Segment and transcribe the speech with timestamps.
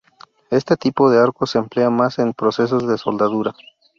[0.49, 3.53] Este tipo de arco se emplea más en procesos de soldadura.